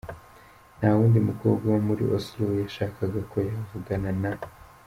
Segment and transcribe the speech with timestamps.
[0.77, 4.31] Ntawundi mukobwa wo muri Oslo yashakaga ko yavugana na.